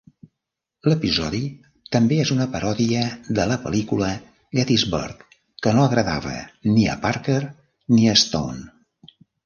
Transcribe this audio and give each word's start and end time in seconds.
L'episodi 0.91 1.41
també 1.95 2.17
és 2.23 2.31
una 2.37 2.47
paròdia 2.55 3.03
de 3.41 3.47
la 3.53 3.59
pel·lícula 3.67 4.09
"Gettysburg", 4.61 5.23
que 5.65 5.77
no 5.79 5.87
agradava 5.91 6.37
ni 6.75 6.91
a 6.97 7.01
Parker 7.09 7.41
ni 7.97 8.05
a 8.17 8.21
Stone. 8.29 8.71